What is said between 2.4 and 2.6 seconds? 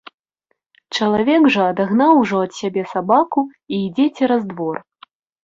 ад